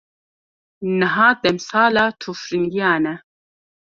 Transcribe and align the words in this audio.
Niha 0.99 1.27
demsala 1.41 2.03
tûfiringiyan 2.21 3.03
e. 3.13 3.15